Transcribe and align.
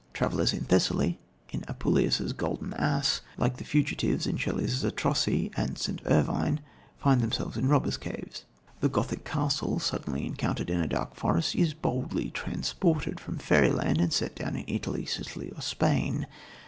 Travellers 0.15 0.51
in 0.51 0.63
Thessaly 0.65 1.19
in 1.51 1.63
Apuleius' 1.67 2.33
Golden 2.33 2.73
Ass, 2.73 3.21
like 3.37 3.57
the 3.57 3.63
fugitives 3.63 4.25
in 4.25 4.35
Shelley's 4.35 4.81
Zastrozzi 4.83 5.51
and 5.55 5.77
St. 5.77 6.01
Irvyne, 6.07 6.59
find 6.97 7.21
themselves 7.21 7.55
in 7.55 7.67
robbers' 7.67 7.97
caves. 7.97 8.45
The 8.79 8.89
Gothic 8.89 9.23
castle, 9.25 9.77
suddenly 9.77 10.25
encountered 10.25 10.71
in 10.71 10.81
a 10.81 10.87
dark 10.87 11.13
forest, 11.13 11.53
is 11.53 11.75
boldly 11.75 12.31
transported 12.31 13.19
from 13.19 13.37
fairyland 13.37 14.01
and 14.01 14.11
set 14.11 14.33
down 14.35 14.55
in 14.55 14.63
Italy, 14.65 15.05
Sicily 15.05 15.51
or 15.51 15.61
Spain. 15.61 16.25